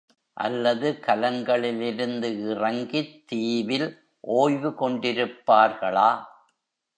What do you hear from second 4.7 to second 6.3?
கொண்டிருப்பார்களா?